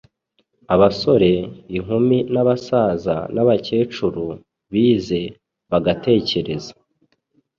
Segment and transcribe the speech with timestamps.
[0.73, 1.31] abasore,
[1.77, 4.23] inkumi n’abasaza n’abakecuru,
[4.71, 5.21] bize,
[5.71, 6.71] bagatekereza